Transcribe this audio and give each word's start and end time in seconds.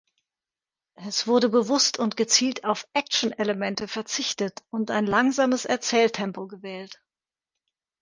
Es 0.95 1.27
wurde 1.27 1.47
bewusst 1.49 1.99
und 1.99 2.17
gezielt 2.17 2.63
auf 2.63 2.87
Action-Elemente 2.93 3.87
verzichtet 3.87 4.63
und 4.71 4.89
ein 4.89 5.05
langsames 5.05 5.65
Erzähltempo 5.65 6.47
gewählt. 6.47 7.03